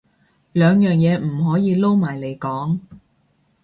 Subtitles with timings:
[0.53, 2.79] 兩樣嘢唔可以撈埋嚟講